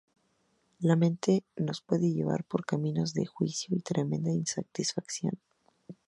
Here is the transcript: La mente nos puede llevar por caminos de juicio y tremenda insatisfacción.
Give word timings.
La 0.79 0.95
mente 0.95 1.43
nos 1.57 1.81
puede 1.81 2.11
llevar 2.11 2.43
por 2.45 2.65
caminos 2.65 3.13
de 3.13 3.27
juicio 3.27 3.77
y 3.77 3.81
tremenda 3.81 4.31
insatisfacción. 4.31 5.37